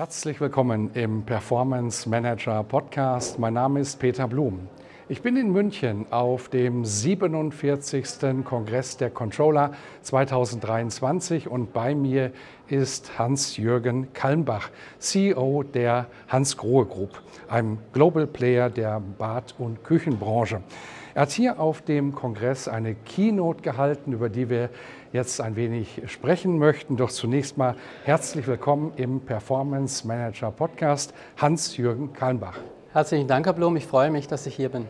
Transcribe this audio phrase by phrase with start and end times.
[0.00, 3.38] Herzlich willkommen im Performance Manager Podcast.
[3.38, 4.66] Mein Name ist Peter Blum.
[5.10, 8.42] Ich bin in München auf dem 47.
[8.42, 12.32] Kongress der Controller 2023 und bei mir
[12.68, 20.62] ist Hans-Jürgen Kalmbach, CEO der Hans Grohe Group, einem Global Player der Bad- und Küchenbranche.
[21.12, 24.70] Er hat hier auf dem Kongress eine Keynote gehalten, über die wir
[25.12, 26.96] jetzt ein wenig sprechen möchten.
[26.96, 32.58] Doch zunächst mal herzlich willkommen im Performance Manager Podcast, Hans-Jürgen Kalmbach.
[32.92, 33.76] Herzlichen Dank, Herr Blum.
[33.76, 34.86] Ich freue mich, dass ich hier bin.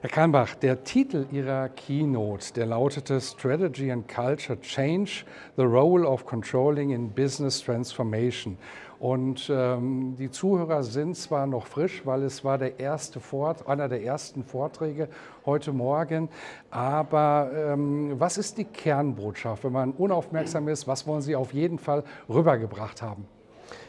[0.00, 5.24] Herr Kalmbach, der Titel Ihrer Keynote, der lautete Strategy and Culture Change,
[5.56, 8.56] the Role of Controlling in Business Transformation.
[9.00, 13.88] Und ähm, die Zuhörer sind zwar noch frisch, weil es war der erste Vort einer
[13.88, 15.08] der ersten Vorträge
[15.44, 16.28] heute Morgen,
[16.70, 20.86] aber ähm, was ist die Kernbotschaft, wenn man unaufmerksam ist?
[20.86, 23.26] Was wollen Sie auf jeden Fall rübergebracht haben?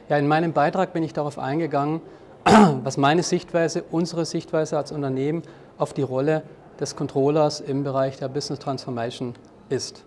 [0.10, 2.02] Ja, in meinem Beitrag bin ich darauf eingegangen,
[2.84, 5.44] was meine Sichtweise, unsere Sichtweise als Unternehmen
[5.80, 6.44] auf die Rolle
[6.80, 9.34] des Controllers im Bereich der Business Transformation
[9.70, 10.04] ist.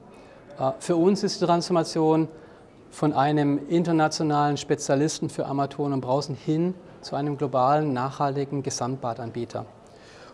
[0.59, 2.29] Äh, für uns ist die Transformation
[2.91, 9.65] von einem internationalen Spezialisten für Armaturen und Brausen hin zu einem globalen, nachhaltigen Gesamtbadanbieter.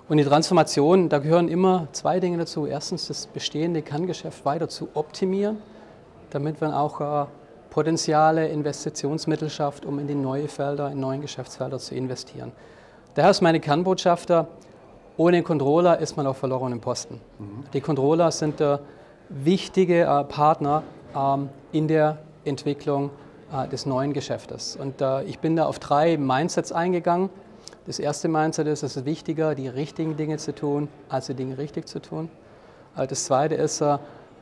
[0.08, 2.66] Und die Transformation, da gehören immer zwei Dinge dazu.
[2.66, 5.58] Erstens, das bestehende Kerngeschäft weiter zu optimieren,
[6.30, 7.26] damit man auch äh,
[7.70, 12.52] Potenziale, Investitionsmittel schafft, um in die neuen Felder, in neuen Geschäftsfelder zu investieren.
[13.14, 14.30] Daher ist meine Kernbotschaft,
[15.18, 17.20] ohne Controller ist man auf verlorenen Posten.
[17.38, 17.64] Mhm.
[17.74, 18.78] Die Controller sind äh,
[19.28, 20.84] wichtige äh, Partner
[21.14, 23.10] ähm, in der Entwicklung
[23.52, 24.76] äh, des neuen Geschäftes.
[24.76, 27.30] Und äh, ich bin da auf drei Mindsets eingegangen.
[27.86, 31.58] Das erste Mindset ist, es ist wichtiger, die richtigen Dinge zu tun, als die Dinge
[31.58, 32.30] richtig zu tun.
[32.96, 33.82] Äh, das zweite ist,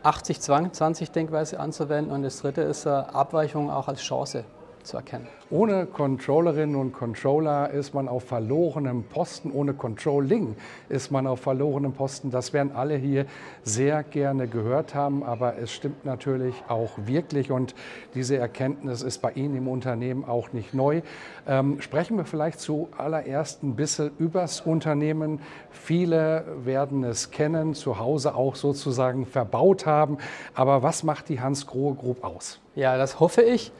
[0.05, 2.13] 80-20-Denkweise anzuwenden.
[2.13, 4.45] Und das dritte ist, Abweichungen auch als Chance
[4.87, 5.27] zu erkennen.
[5.51, 9.51] Ohne Controllerinnen und Controller ist man auf verlorenem Posten.
[9.53, 10.57] Ohne Controlling
[10.89, 12.31] ist man auf verlorenem Posten.
[12.31, 13.27] Das werden alle hier
[13.63, 17.75] sehr gerne gehört haben, aber es stimmt natürlich auch wirklich und
[18.15, 21.03] diese Erkenntnis ist bei Ihnen im Unternehmen auch nicht neu.
[21.47, 25.41] Ähm, sprechen wir vielleicht zuallererst ein bisschen übers Unternehmen.
[25.71, 30.19] Viele werden es kennen, zu Hause auch sozusagen verbaut haben.
[30.55, 32.61] Aber was macht die Hans Grohe Group aus?
[32.75, 33.73] Ja, das hoffe ich.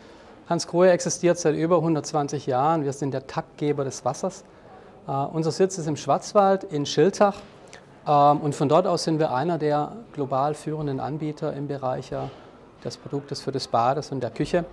[0.49, 2.85] Hans Grohe existiert seit über 120 Jahren.
[2.85, 4.45] Wir sind der Taktgeber des Wassers.
[5.09, 7.37] Uh, unser Sitz ist im Schwarzwald in Schiltach.
[8.07, 12.29] Uh, und von dort aus sind wir einer der global führenden Anbieter im Bereich uh,
[12.85, 14.65] des Produktes für das Bades und der Küche.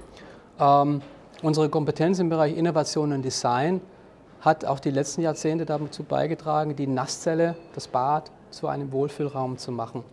[0.59, 1.01] Ähm,
[1.41, 3.81] unsere Kompetenz im Bereich Innovation und Design
[4.41, 9.71] hat auch die letzten Jahrzehnte dazu beigetragen, die Nasszelle, das Bad, zu einem Wohlfühlraum zu
[9.71, 10.03] machen.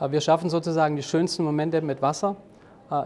[0.00, 2.36] wir schaffen sozusagen die schönsten Momente mit Wasser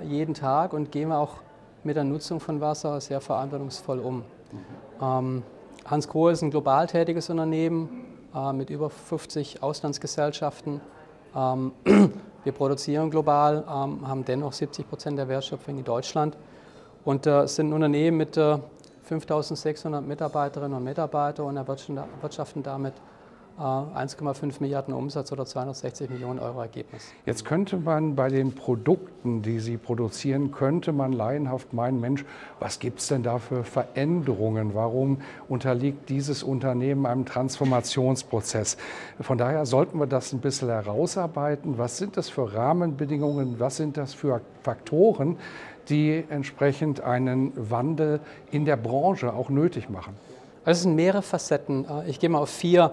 [0.05, 1.39] jeden Tag und gehen auch
[1.89, 4.23] mit der Nutzung von Wasser sehr verantwortungsvoll um.
[5.01, 5.43] Ähm,
[5.87, 8.05] Hans Grohe ist ein global tätiges Unternehmen
[8.35, 10.83] äh, mit über 50 Auslandsgesellschaften.
[11.35, 11.73] Ähm,
[12.45, 16.37] wir produzieren global, ähm, haben dennoch 70 Prozent der Wertschöpfung in Deutschland
[17.07, 18.59] und äh, sind ein Unternehmen mit äh,
[19.05, 22.93] 5600 Mitarbeiterinnen und Mitarbeitern und erwirtschaften damit
[23.59, 27.13] 1,5 äh, Milliarden Umsatz oder 260 Millionen Euro Ergebnis.
[27.27, 32.25] Jetzt könnte man bei den Produkten, die Sie produzieren, könnte man laienhaft meinen, Mensch,
[32.61, 34.75] was gibt es denn da für Veränderungen?
[34.75, 38.77] Warum unterliegt dieses Unternehmen einem Transformationsprozess?
[39.21, 41.79] Von daher sollten wir das ein bisschen herausarbeiten.
[41.79, 43.59] Was sind das für Rahmenbedingungen?
[43.59, 45.37] Was sind das für Faktoren,
[45.89, 48.21] die entsprechend einen Wandel
[48.53, 50.15] in der Branche auch nötig machen?
[50.65, 51.87] Also es sind mehrere Facetten.
[51.89, 52.93] Äh, ich gehe mal auf vier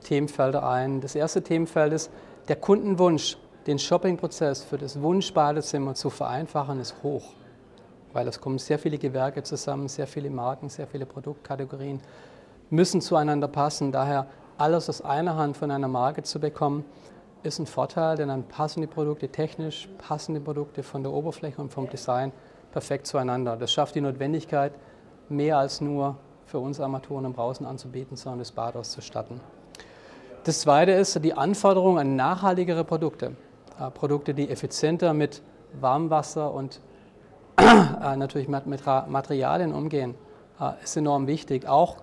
[0.00, 1.00] Themenfelder ein.
[1.00, 2.10] Das erste Themenfeld ist
[2.48, 3.36] der Kundenwunsch,
[3.66, 7.32] den Shoppingprozess für das Wunschbadezimmer zu vereinfachen, ist hoch.
[8.12, 12.00] Weil es kommen sehr viele Gewerke zusammen, sehr viele Marken, sehr viele Produktkategorien,
[12.70, 13.92] müssen zueinander passen.
[13.92, 14.26] Daher
[14.58, 16.84] alles aus einer Hand von einer Marke zu bekommen,
[17.42, 21.60] ist ein Vorteil, denn dann passen die Produkte technisch, passen die Produkte von der Oberfläche
[21.60, 22.32] und vom Design
[22.72, 23.56] perfekt zueinander.
[23.56, 24.72] Das schafft die Notwendigkeit,
[25.28, 29.40] mehr als nur für uns Armaturen und Brausen anzubieten, sondern das Bad auszustatten.
[30.44, 33.36] Das zweite ist die Anforderung an nachhaltigere Produkte.
[33.78, 35.42] Äh, Produkte, die effizienter mit
[35.78, 36.80] Warmwasser und
[37.58, 40.14] äh, natürlich mit, Materialien umgehen,
[40.58, 41.68] äh, ist enorm wichtig.
[41.68, 41.98] Auch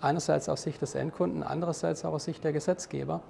[0.00, 3.20] einerseits aus Sicht des Endkunden, andererseits auch aus Sicht der Gesetzgeber.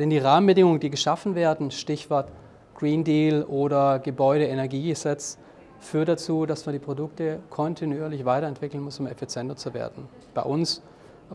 [0.00, 2.28] Denn die Rahmenbedingungen, die geschaffen werden, Stichwort
[2.74, 5.38] Green Deal oder Gebäudeenergiegesetz,
[5.78, 10.08] führt dazu, dass man die Produkte kontinuierlich weiterentwickeln muss, um effizienter zu werden.
[10.34, 10.82] Bei uns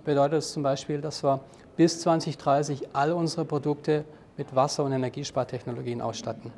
[0.04, 1.40] bedeutet es zum Beispiel, dass wir
[1.76, 4.06] bis 2030 all unsere Produkte
[4.38, 6.52] mit Wasser- und Energiespartechnologien ausstatten.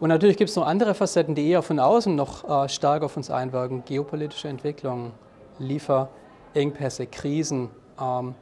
[0.00, 3.16] Und natürlich gibt es noch andere Facetten, die eher von außen noch äh, stark auf
[3.16, 3.84] uns einwirken.
[3.84, 5.12] Geopolitische Entwicklungen,
[5.58, 7.70] Lieferengpässe, Krisen.
[8.00, 8.34] Ähm,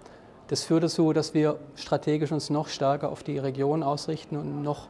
[0.48, 4.88] das führt dazu, dass wir strategisch uns noch stärker auf die Region ausrichten und noch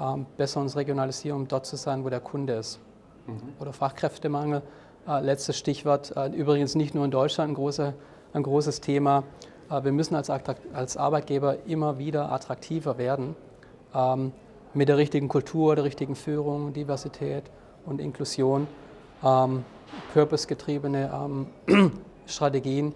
[0.00, 2.78] ähm, besser uns regionalisieren, um dort zu sein, wo der Kunde ist.
[3.26, 3.54] Mhm.
[3.58, 4.62] Oder Fachkräftemangel,
[5.08, 7.94] äh, letztes Stichwort, äh, übrigens nicht nur in Deutschland ein, große,
[8.34, 9.24] ein großes Thema.
[9.70, 13.34] Äh, wir müssen als, Arbeitgeber immer wieder attraktiver werden
[13.94, 14.32] ähm,
[14.74, 17.44] mit der richtigen Kultur, der richtigen Führung, Diversität
[17.86, 18.66] und Inklusion,
[19.22, 19.64] ähm,
[20.12, 21.10] purpose-getriebene
[21.66, 21.92] ähm,
[22.26, 22.92] Strategien.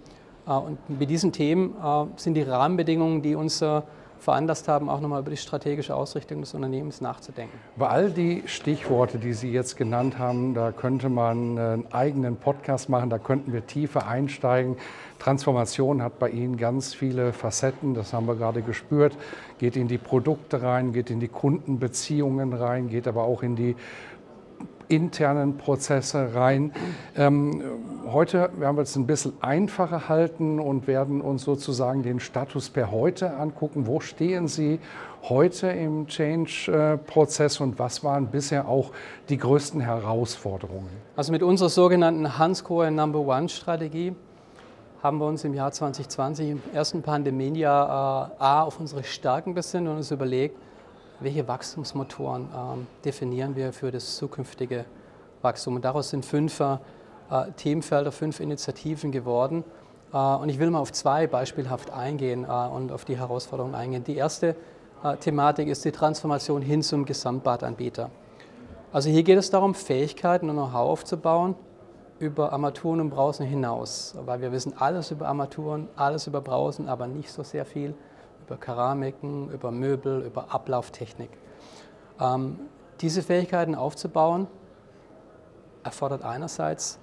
[0.46, 3.80] Äh, und mit diesen Themen äh, sind die Rahmenbedingungen, die uns äh,
[4.20, 7.58] veranlasst haben, auch nochmal über die strategische Ausrichtung des Unternehmens nachzudenken.
[7.76, 12.88] Über all die Stichworte, die Sie jetzt genannt haben, da könnte man einen eigenen Podcast
[12.88, 14.76] machen, da könnten wir tiefer einsteigen.
[15.18, 19.16] Transformation hat bei Ihnen ganz viele Facetten, das haben wir gerade gespürt.
[19.58, 23.74] Geht in die Produkte rein, geht in die Kundenbeziehungen rein, geht aber auch in die
[24.88, 26.72] internen Prozesse rein.
[27.16, 27.62] Ähm,
[28.06, 32.90] heute werden wir es ein bisschen einfacher halten und werden uns sozusagen den Status per
[32.90, 33.86] heute angucken.
[33.86, 34.80] Wo stehen Sie
[35.22, 38.92] heute im Change-Prozess und was waren bisher auch
[39.28, 40.90] die größten Herausforderungen?
[41.16, 44.14] Also mit unserer sogenannten Hansgrohe Number One-Strategie
[45.02, 49.88] haben wir uns im Jahr 2020, im ersten Pandemiejahr, äh, A, auf unsere Stärken besinnt
[49.88, 50.56] und uns überlegt,
[51.20, 54.84] welche Wachstumsmotoren äh, definieren wir für das zukünftige
[55.42, 55.76] Wachstum.
[55.76, 56.78] Und daraus sind fünf äh,
[57.56, 59.64] Themenfelder, fünf Initiativen geworden.
[60.12, 64.04] Äh, und ich will mal auf zwei beispielhaft eingehen äh, und auf die Herausforderungen eingehen.
[64.04, 64.56] Die erste
[65.02, 68.10] äh, Thematik ist die Transformation hin zum Gesamtbadanbieter.
[68.92, 71.54] Also hier geht es darum, Fähigkeiten und Know-how aufzubauen
[72.18, 77.06] über Armaturen und Brausen hinaus, weil wir wissen alles über Armaturen, alles über Brausen, aber
[77.06, 77.94] nicht so sehr viel
[78.48, 81.30] über Keramiken, über Möbel, über Ablauftechnik.
[82.18, 82.58] Ähm,
[83.00, 84.48] diese Fähigkeiten aufzubauen,
[85.84, 86.98] erfordert einerseits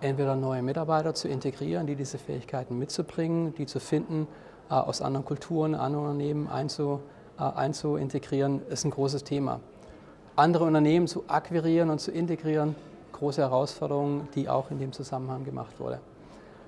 [0.00, 4.26] entweder neue Mitarbeiter zu integrieren, die diese Fähigkeiten mitzubringen, die zu finden,
[4.68, 7.00] äh, aus anderen Kulturen, anderen Unternehmen einzu,
[7.38, 9.60] äh, einzuintegrieren, ist ein großes Thema.
[10.36, 12.74] Andere Unternehmen zu akquirieren und zu integrieren,
[13.12, 16.00] große Herausforderung, die auch in dem Zusammenhang gemacht wurde.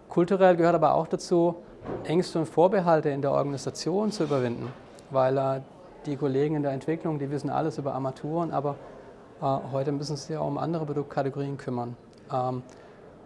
[0.09, 1.57] Kulturell gehört aber auch dazu,
[2.05, 4.73] Ängste und Vorbehalte in der Organisation zu überwinden,
[5.11, 5.61] weil äh,
[6.07, 8.77] die Kollegen in der Entwicklung, die wissen alles über Armaturen, aber
[9.41, 11.97] äh, heute müssen sie sich auch um andere Produktkategorien kümmern.
[12.33, 12.63] Ähm,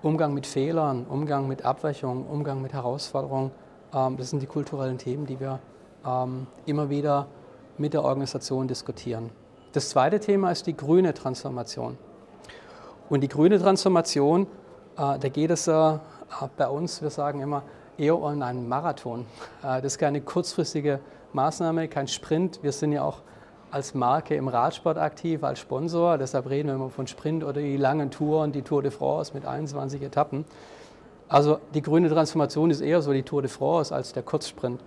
[0.02, 3.50] Umgang mit Fehlern, Umgang mit Abweichungen, Umgang mit Herausforderungen,
[3.94, 5.58] ähm, das sind die kulturellen Themen, die wir
[6.06, 7.26] ähm, immer wieder
[7.78, 9.30] mit der Organisation diskutieren.
[9.72, 11.98] Das zweite Thema ist die grüne Transformation.
[13.08, 14.46] Und die grüne Transformation,
[14.96, 15.98] äh, da geht es äh,
[16.56, 17.62] bei uns, wir sagen immer,
[17.98, 19.26] eher um einen Marathon.
[19.62, 21.00] Äh, das ist keine kurzfristige
[21.32, 22.60] Maßnahme, kein Sprint.
[22.62, 23.22] Wir sind ja auch
[23.70, 26.18] als Marke im Radsport aktiv, als Sponsor.
[26.18, 29.44] Deshalb reden wir immer von Sprint oder die langen Touren, die Tour de France mit
[29.44, 30.44] 21 Etappen.
[31.28, 34.80] Also die grüne Transformation ist eher so die Tour de France als der Kurzsprint.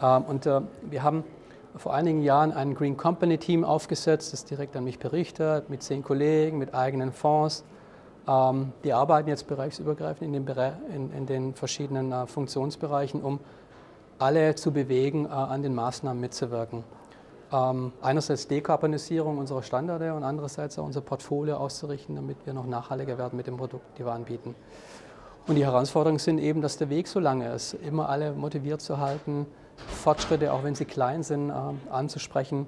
[0.00, 1.24] Ähm, und äh, wir haben
[1.76, 6.02] vor einigen Jahren ein Green Company Team aufgesetzt, das direkt an mich berichtet, mit zehn
[6.02, 7.64] Kollegen, mit eigenen Fonds.
[8.28, 10.56] Ähm, die arbeiten jetzt bereichsübergreifend in den,
[10.94, 13.40] in, in den verschiedenen äh, Funktionsbereichen, um
[14.18, 16.84] alle zu bewegen, äh, an den Maßnahmen mitzuwirken.
[17.50, 23.16] Ähm, einerseits Dekarbonisierung unserer Standarde und andererseits auch unser Portfolio auszurichten, damit wir noch nachhaltiger
[23.16, 24.54] werden mit den Produkten, die wir anbieten.
[25.46, 28.98] Und die Herausforderungen sind eben, dass der Weg so lange ist, immer alle motiviert zu
[28.98, 31.54] halten, Fortschritte, auch wenn sie klein sind, äh,
[31.90, 32.66] anzusprechen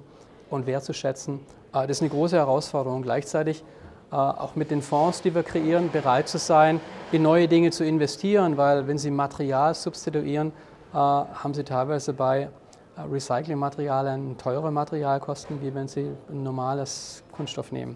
[0.49, 1.41] und wertzuschätzen.
[1.71, 3.03] Das ist eine große Herausforderung.
[3.03, 3.80] Gleichzeitig äh,
[4.15, 8.57] auch mit den Fonds, die wir kreieren, bereit zu sein, in neue Dinge zu investieren,
[8.57, 10.51] weil wenn Sie Material substituieren,
[10.93, 12.49] äh, haben Sie teilweise bei
[12.97, 17.95] äh, Recyclingmaterialien teure Materialkosten, wie wenn Sie ein normales Kunststoff nehmen.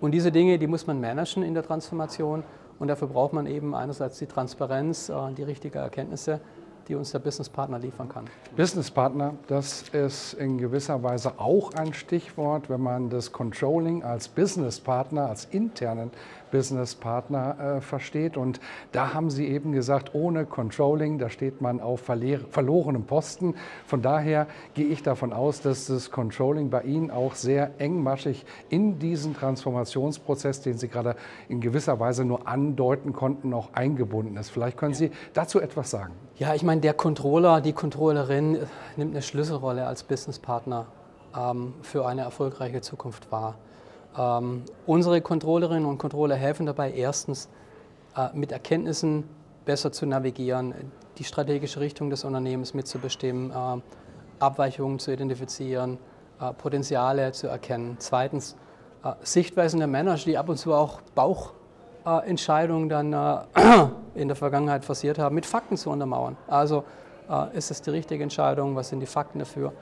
[0.00, 2.44] Und diese Dinge, die muss man managen in der Transformation
[2.78, 6.40] und dafür braucht man eben einerseits die Transparenz, die richtigen Erkenntnisse,
[6.88, 8.24] die uns der Businesspartner liefern kann.
[8.56, 15.28] Businesspartner, das ist in gewisser Weise auch ein Stichwort, wenn man das Controlling als Businesspartner,
[15.28, 16.10] als internen
[16.50, 18.36] Businesspartner äh, versteht.
[18.36, 18.60] Und
[18.92, 23.54] da haben Sie eben gesagt, ohne Controlling, da steht man auf verlorenem Posten.
[23.86, 28.98] Von daher gehe ich davon aus, dass das Controlling bei Ihnen auch sehr engmaschig in
[28.98, 31.16] diesen Transformationsprozess, den Sie gerade
[31.48, 34.50] in gewisser Weise nur andeuten konnten, auch eingebunden ist.
[34.50, 36.14] Vielleicht können Sie dazu etwas sagen.
[36.36, 38.58] Ja, ich meine, der Controller, die Controllerin
[38.96, 40.86] nimmt eine Schlüsselrolle als Businesspartner
[41.36, 43.56] ähm, für eine erfolgreiche Zukunft wahr.
[44.16, 47.48] Ähm, unsere Controllerinnen und Controller helfen dabei, erstens
[48.16, 49.24] äh, mit Erkenntnissen
[49.64, 50.74] besser zu navigieren,
[51.18, 53.80] die strategische Richtung des Unternehmens mitzubestimmen, äh,
[54.40, 55.98] Abweichungen zu identifizieren,
[56.40, 57.96] äh, Potenziale zu erkennen.
[57.98, 58.56] Zweitens
[59.04, 64.84] äh, Sichtweisen der Manager, die ab und zu auch Bauchentscheidungen dann äh, in der Vergangenheit
[64.84, 66.36] forciert haben, mit Fakten zu untermauern.
[66.46, 66.84] Also
[67.28, 69.72] äh, ist es die richtige Entscheidung, was sind die Fakten dafür?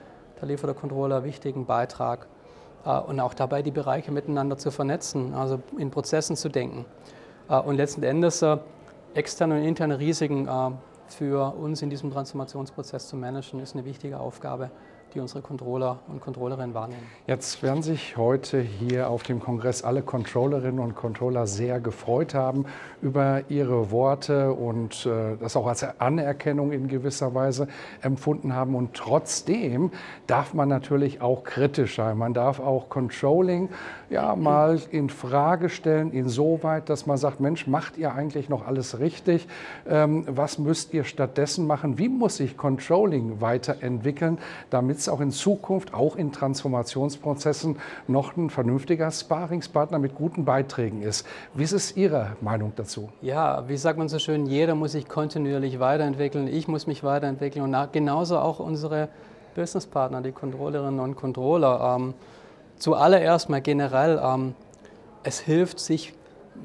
[0.40, 2.26] Da liefert der Controller einen wichtigen Beitrag
[2.90, 6.84] und auch dabei die Bereiche miteinander zu vernetzen, also in Prozessen zu denken.
[7.48, 8.58] Äh, und letzten Endes äh,
[9.14, 10.48] externe und interne Risiken
[11.12, 14.70] für uns in diesem Transformationsprozess zu managen, ist eine wichtige Aufgabe
[15.16, 17.02] die unsere Controller und Controllerinnen wahrnehmen.
[17.26, 22.66] Jetzt werden sich heute hier auf dem Kongress alle Controllerinnen und Controller sehr gefreut haben
[23.00, 27.68] über ihre Worte und äh, das auch als Anerkennung in gewisser Weise
[28.02, 28.74] empfunden haben.
[28.74, 29.90] Und trotzdem
[30.26, 32.18] darf man natürlich auch kritisch sein.
[32.18, 33.70] Man darf auch Controlling
[34.10, 38.98] ja mal in Frage stellen, insoweit, dass man sagt, Mensch, macht ihr eigentlich noch alles
[38.98, 39.48] richtig?
[39.88, 41.98] Ähm, was müsst ihr stattdessen machen?
[41.98, 44.38] Wie muss sich Controlling weiterentwickeln,
[44.70, 51.02] damit es auch in Zukunft, auch in Transformationsprozessen, noch ein vernünftiger Sparingspartner mit guten Beiträgen
[51.02, 51.26] ist?
[51.54, 53.08] Wie ist Ihre Meinung dazu?
[53.22, 56.48] Ja, wie sagt man so schön, jeder muss sich kontinuierlich weiterentwickeln.
[56.48, 59.08] Ich muss mich weiterentwickeln und genauso auch unsere
[59.54, 61.96] Businesspartner, die Controllerinnen und Controller.
[61.96, 62.14] Ähm,
[62.78, 64.54] Zuallererst mal generell, ähm,
[65.22, 66.12] es hilft, sich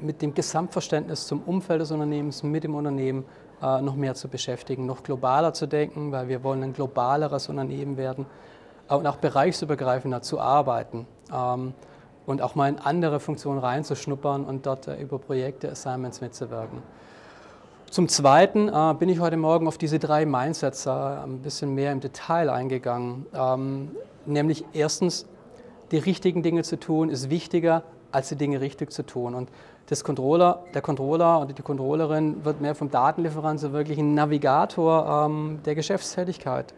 [0.00, 3.24] mit dem Gesamtverständnis zum Umfeld des Unternehmens, mit dem Unternehmen
[3.62, 8.26] noch mehr zu beschäftigen, noch globaler zu denken, weil wir wollen ein globaleres Unternehmen werden
[8.88, 11.74] äh, und auch bereichsübergreifender zu arbeiten ähm,
[12.26, 16.82] und auch mal in andere Funktionen reinzuschnuppern und dort äh, über Projekte, Assignments mitzuwirken.
[17.90, 21.92] Zum Zweiten äh, bin ich heute Morgen auf diese drei Mindsets äh, ein bisschen mehr
[21.92, 23.26] im Detail eingegangen.
[23.34, 23.90] Ähm,
[24.24, 25.26] nämlich erstens
[25.90, 29.34] die richtigen Dinge zu tun, ist wichtiger, als die Dinge richtig zu tun.
[29.34, 29.50] Und
[29.86, 35.26] das Controller, der Controller oder die Controllerin wird mehr vom Datenlieferant so wirklich ein Navigator
[35.26, 36.72] ähm, der Geschäftstätigkeit.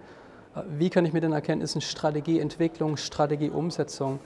[0.54, 4.20] Äh, wie kann ich mit den Erkenntnissen Strategieentwicklung, Strategieumsetzung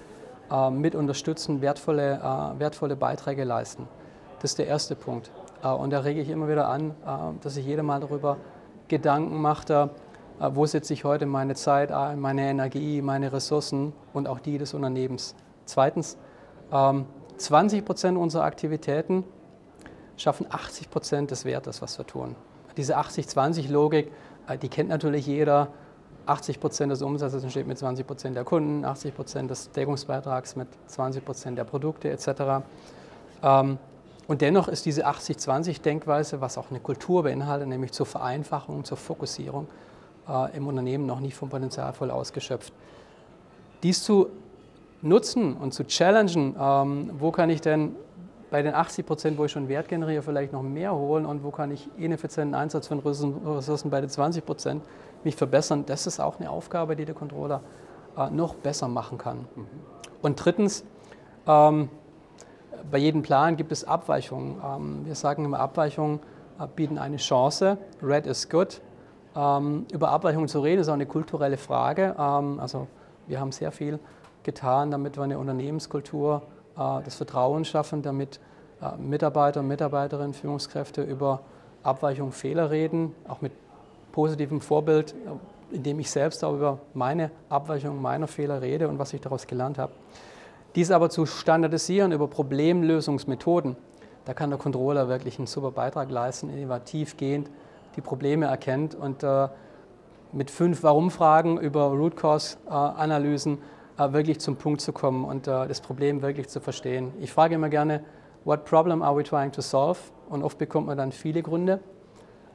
[0.50, 3.88] äh, mit unterstützen, wertvolle, äh, wertvolle Beiträge leisten?
[4.40, 5.30] Das ist der erste Punkt.
[5.62, 6.94] Äh, und da rege ich immer wieder an, äh,
[7.42, 8.36] dass sich jeder mal darüber
[8.86, 9.88] Gedanken macht, äh,
[10.40, 14.72] wo setze ich heute meine Zeit ein, meine Energie, meine Ressourcen und auch die des
[14.72, 15.34] Unternehmens.
[15.64, 16.16] Zweitens,
[17.38, 19.24] 20 ähm, Prozent unserer Aktivitäten
[20.16, 22.34] schaffen 80 Prozent des Wertes, was wir tun.
[22.76, 24.12] Diese 80-20-Logik,
[24.48, 25.68] äh, die kennt natürlich jeder.
[26.26, 30.68] 80 Prozent des Umsatzes entsteht mit 20 Prozent der Kunden, 80 Prozent des Deckungsbeitrags mit
[30.86, 32.66] 20 Prozent der Produkte etc.
[33.42, 33.78] Ähm,
[34.26, 39.68] und dennoch ist diese 80-20-Denkweise, was auch eine Kultur beinhaltet, nämlich zur Vereinfachung, zur Fokussierung,
[40.28, 42.74] äh, im Unternehmen noch nicht vom Potenzial voll ausgeschöpft.
[43.82, 44.28] Dies zu
[45.02, 47.94] nutzen und zu challengen, ähm, wo kann ich denn
[48.50, 51.50] bei den 80 Prozent, wo ich schon Wert generiere, vielleicht noch mehr holen und wo
[51.50, 54.82] kann ich ineffizienten Einsatz von Ressourcen bei den 20 Prozent
[55.24, 57.60] mich verbessern, das ist auch eine Aufgabe, die der Controller
[58.16, 59.46] äh, noch besser machen kann.
[59.54, 59.66] Mhm.
[60.22, 60.84] Und drittens,
[61.46, 61.88] ähm,
[62.90, 64.60] bei jedem Plan gibt es Abweichungen.
[64.64, 66.20] Ähm, wir sagen immer, Abweichungen
[66.58, 67.78] äh, bieten eine Chance.
[68.02, 68.80] Red is good.
[69.36, 72.14] Ähm, über Abweichungen zu reden, ist auch eine kulturelle Frage.
[72.18, 72.86] Ähm, also
[73.26, 73.98] wir haben sehr viel
[74.48, 76.40] getan, damit wir eine Unternehmenskultur
[76.78, 78.40] äh, des Vertrauens schaffen, damit
[78.80, 81.40] äh, Mitarbeiter, Mitarbeiterinnen, Führungskräfte über
[81.82, 83.52] Abweichungen, Fehler reden, auch mit
[84.10, 89.12] positivem Vorbild, äh, indem ich selbst auch über meine Abweichungen, meiner Fehler rede und was
[89.12, 89.92] ich daraus gelernt habe.
[90.74, 93.76] Dies aber zu standardisieren über Problemlösungsmethoden,
[94.24, 97.50] da kann der Controller wirklich einen super Beitrag leisten, innovativ gehend
[97.96, 99.48] die Probleme erkennt und äh,
[100.32, 105.80] mit fünf Warum-Fragen über Root Cause-Analysen äh, wirklich zum Punkt zu kommen und äh, das
[105.80, 107.12] Problem wirklich zu verstehen.
[107.20, 108.04] Ich frage immer gerne,
[108.44, 109.98] what problem are we trying to solve?
[110.28, 111.80] Und oft bekommt man dann viele Gründe.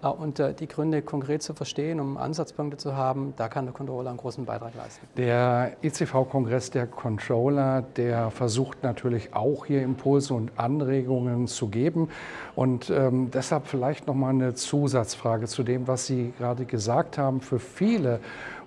[0.04, 3.74] Äh, und äh, die Gründe konkret zu verstehen, um Ansatzpunkte zu haben, da kann der
[3.74, 5.08] Controller einen großen Beitrag leisten.
[5.18, 12.10] Der ECV-Kongress der Controller, der versucht natürlich auch hier Impulse und Anregungen zu geben.
[12.56, 17.42] Und ähm, deshalb vielleicht nochmal eine Zusatzfrage zu dem, was Sie gerade gesagt haben.
[17.42, 18.20] Für viele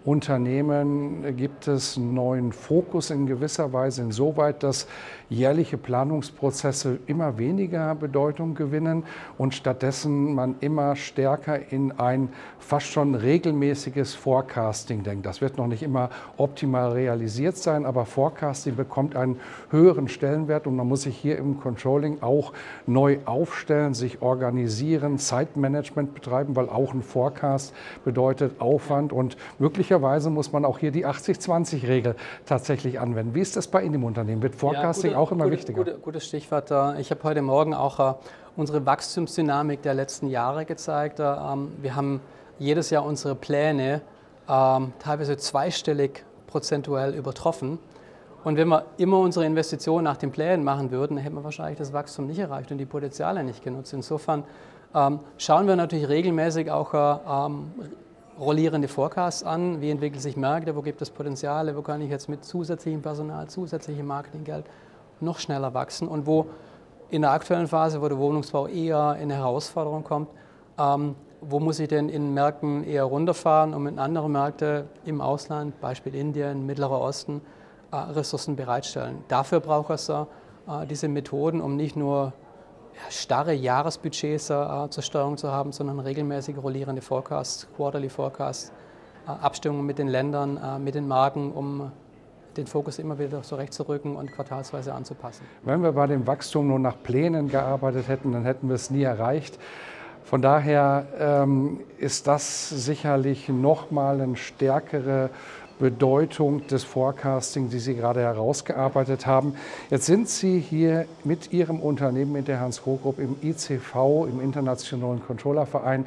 [0.07, 4.87] Unternehmen gibt es einen neuen Fokus in gewisser Weise insoweit, dass
[5.29, 9.03] jährliche Planungsprozesse immer weniger Bedeutung gewinnen
[9.37, 12.29] und stattdessen man immer stärker in ein
[12.61, 15.27] fast schon regelmäßiges Forecasting denkt.
[15.27, 20.77] Das wird noch nicht immer optimal realisiert sein, aber Forecasting bekommt einen höheren Stellenwert und
[20.77, 22.53] man muss sich hier im Controlling auch
[22.87, 30.53] neu aufstellen, sich organisieren, Zeitmanagement betreiben, weil auch ein Forecast bedeutet Aufwand und möglicherweise muss
[30.53, 33.35] man auch hier die 80-20-Regel tatsächlich anwenden.
[33.35, 34.43] Wie ist das bei Ihnen im Unternehmen?
[34.43, 35.79] Wird Forecasting ja, gute, auch immer gute, wichtiger?
[35.79, 36.71] Gute, gutes Stichwort.
[36.99, 38.15] Ich habe heute Morgen auch äh,
[38.57, 41.21] unsere Wachstumsdynamik der letzten Jahre gezeigt.
[41.21, 42.21] Äh, ähm, wir haben
[42.59, 44.00] jedes Jahr unsere Pläne
[44.49, 47.79] ähm, teilweise zweistellig prozentuell übertroffen.
[48.45, 51.93] Und wenn wir immer unsere Investitionen nach den Plänen machen würden, hätten wir wahrscheinlich das
[51.93, 53.93] Wachstum nicht erreicht und die Potenziale nicht genutzt.
[53.93, 54.45] Insofern
[54.95, 57.73] ähm, schauen wir natürlich regelmäßig auch äh, ähm,
[58.38, 59.81] rollierende Forecasts an.
[59.81, 60.76] Wie entwickeln sich Märkte?
[60.76, 61.76] Wo gibt es Potenziale?
[61.76, 64.66] Wo kann ich jetzt mit zusätzlichem Personal, zusätzlichem Marketinggeld
[65.21, 66.09] noch schneller wachsen?
[66.09, 66.47] Und wo
[67.11, 70.28] in der aktuellen Phase, wo der Wohnungsbau eher in Herausforderung kommt,
[70.78, 75.81] ähm, wo muss ich denn in Märkten eher runterfahren, um in andere Märkte im Ausland,
[75.81, 77.40] Beispiel Indien, Mittlerer Osten,
[77.93, 79.19] äh, Ressourcen bereitstellen.
[79.28, 80.25] Dafür braucht es äh,
[80.88, 82.33] diese Methoden, um nicht nur
[83.11, 88.73] starre Jahresbudgets äh, zur Steuerung zu haben, sondern regelmäßig rollierende Forecasts, Quarterly Forecasts,
[89.26, 91.91] Abstimmungen mit den Ländern, mit den Marken, um
[92.57, 95.45] den Fokus immer wieder zurechtzurücken und quartalsweise anzupassen.
[95.62, 99.03] Wenn wir bei dem Wachstum nur nach Plänen gearbeitet hätten, dann hätten wir es nie
[99.03, 99.59] erreicht.
[100.25, 105.31] Von daher ähm, ist das sicherlich nochmal eine stärkere
[105.78, 109.54] Bedeutung des Forecasting, die Sie gerade herausgearbeitet haben.
[109.90, 115.23] Jetzt sind Sie hier mit Ihrem Unternehmen, mit der Hans-Roh Group im ICV, im Internationalen
[115.25, 116.06] Controllerverein,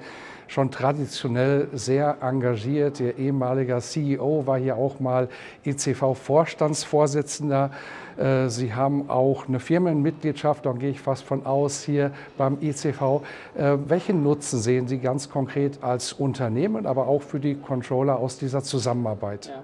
[0.49, 2.99] schon traditionell sehr engagiert.
[2.99, 5.29] Ihr ehemaliger CEO war hier auch mal
[5.63, 7.69] ICV-Vorstandsvorsitzender.
[8.17, 13.21] Äh, Sie haben auch eine Firmenmitgliedschaft, da gehe ich fast von aus, hier beim ICV.
[13.55, 18.39] Äh, welchen Nutzen sehen Sie ganz konkret als Unternehmen, aber auch für die Controller aus
[18.39, 19.47] dieser Zusammenarbeit?
[19.47, 19.61] Ja.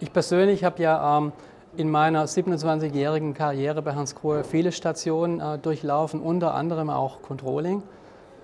[0.00, 1.32] Ich persönlich habe ja ähm,
[1.76, 7.82] in meiner 27-jährigen Karriere bei Hans Grohe viele Stationen äh, durchlaufen, unter anderem auch Controlling.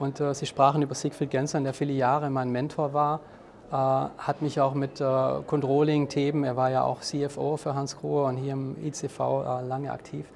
[0.01, 3.21] Und äh, Sie sprachen über Siegfried Gensern, der viele Jahre mein Mentor war.
[3.71, 5.05] Äh, hat mich auch mit äh,
[5.47, 9.93] Controlling-Themen, er war ja auch CFO für Hans Grohe und hier im ICV äh, lange
[9.93, 10.27] aktiv,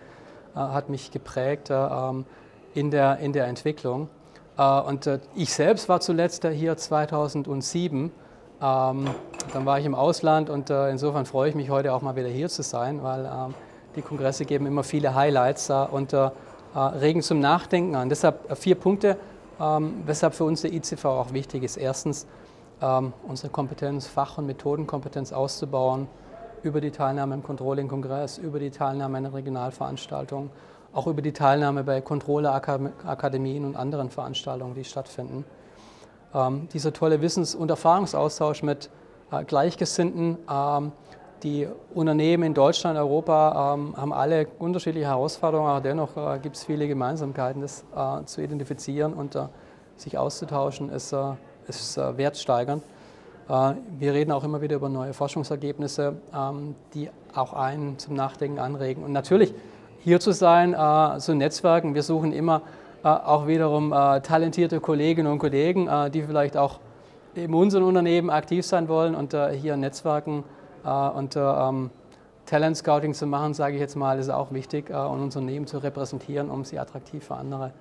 [0.55, 2.27] hat mich geprägt ähm,
[2.75, 4.09] in, der, in der Entwicklung.
[4.57, 8.05] und ich selbst war zuletzt hier 2007.
[8.05, 8.13] Ähm,
[8.61, 12.49] dann war ich im Ausland und insofern freue ich mich heute auch mal wieder hier
[12.49, 13.55] zu sein, weil ähm,
[13.97, 16.15] die Kongresse geben immer viele Highlights und
[16.75, 18.09] regen zum Nachdenken an.
[18.09, 19.17] Deshalb vier Punkte,
[19.59, 21.77] weshalb für uns der ICV auch wichtig ist.
[21.77, 22.27] Erstens,
[22.83, 26.09] ähm, unsere Kompetenz, Fach- und Methodenkompetenz auszubauen
[26.63, 30.51] über die Teilnahme im Controlling-Kongress, über die Teilnahme in Regionalveranstaltungen,
[30.93, 35.45] auch über die Teilnahme bei Controller-Akademien und anderen Veranstaltungen, die stattfinden.
[36.35, 38.91] Ähm, dieser tolle Wissens- und Erfahrungsaustausch mit
[39.31, 40.93] äh, Gleichgesinnten, ähm,
[41.45, 46.65] die Unternehmen in Deutschland, Europa ähm, haben alle unterschiedliche Herausforderungen, aber dennoch äh, gibt es
[46.65, 49.47] viele Gemeinsamkeiten, das äh, zu identifizieren und äh,
[49.97, 51.35] sich auszutauschen, ist äh,
[51.69, 52.83] ist äh, wertsteigernd.
[53.49, 58.59] Äh, wir reden auch immer wieder über neue Forschungsergebnisse, ähm, die auch einen zum Nachdenken
[58.59, 59.03] anregen.
[59.03, 59.55] Und natürlich
[60.01, 61.95] hier zu sein, äh, zu Netzwerken.
[61.95, 62.63] Wir suchen immer
[63.03, 66.81] auch wiederum talentierte Kolleginnen und Kollegen, die vielleicht auch
[67.35, 70.43] in unseren Unternehmen aktiv sein wollen und hier Netzwerken
[70.85, 71.91] und ähm,
[72.47, 76.51] Talent Scouting zu machen, sage ich jetzt mal, ist auch wichtig und Unternehmen zu repräsentieren,
[76.51, 77.73] um sie attraktiv für andere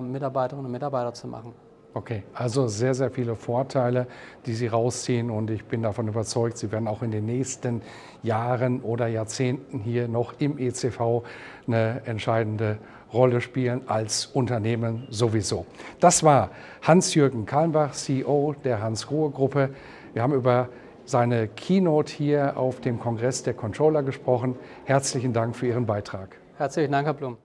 [0.00, 1.52] Mitarbeiterinnen und Mitarbeiter zu machen.
[1.94, 4.06] Okay, also sehr, sehr viele Vorteile,
[4.46, 7.82] die Sie rausziehen und ich bin davon überzeugt, Sie werden auch in den nächsten
[8.22, 11.22] Jahren oder Jahrzehnten hier noch im ECV
[11.66, 12.78] eine entscheidende
[13.12, 15.66] Rolle spielen als Unternehmen sowieso.
[16.00, 16.48] Das war
[16.80, 19.74] Hans-Jürgen Kalmbach, CEO der Hans-Ruhe-Gruppe.
[20.14, 20.70] Wir haben über
[21.04, 24.56] seine Keynote hier auf dem Kongress der Controller gesprochen.
[24.84, 26.36] Herzlichen Dank für Ihren Beitrag.
[26.56, 27.36] Herzlichen Dank, Herr Blum.